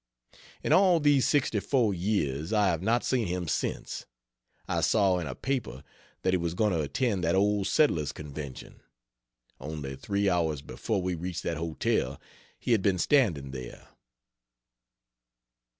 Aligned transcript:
In 0.63 0.73
all 0.73 0.99
these 0.99 1.27
sixty 1.27 1.59
four 1.59 1.93
years 1.93 2.51
I 2.51 2.69
have 2.69 2.81
not 2.81 3.03
seen 3.05 3.27
him 3.27 3.47
since. 3.47 4.07
I 4.67 4.81
saw 4.81 5.19
in 5.19 5.27
a 5.27 5.35
paper 5.35 5.83
that 6.23 6.33
he 6.33 6.37
was 6.37 6.55
going 6.55 6.73
to 6.73 6.81
attend 6.81 7.23
that 7.23 7.35
Old 7.35 7.67
Settlers' 7.67 8.11
Convention. 8.11 8.81
Only 9.59 9.95
three 9.95 10.27
hours 10.27 10.63
before 10.63 11.03
we 11.03 11.13
reached 11.13 11.43
that 11.43 11.57
hotel, 11.57 12.19
he 12.57 12.71
had 12.71 12.81
been 12.81 12.97
standing 12.97 13.51
there!" 13.51 13.89